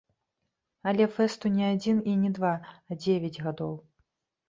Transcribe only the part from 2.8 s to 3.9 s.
а дзевяць гадоў.